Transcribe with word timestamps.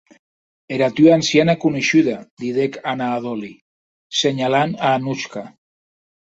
Era 0.77 0.87
tua 0.99 1.11
anciana 1.15 1.55
coneishuda, 1.65 2.15
didec 2.45 2.81
Anna 2.95 3.11
a 3.19 3.21
Dolly, 3.27 3.53
senhalant 4.25 4.77
a 4.83 4.97
Anuchka. 4.99 5.49